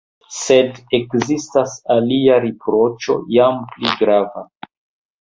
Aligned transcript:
Sed 0.35 0.79
ekzistas 0.99 1.77
alia 1.97 2.41
riproĉo, 2.49 3.21
jam 3.39 3.65
pli 3.79 3.97
grava. 4.05 4.49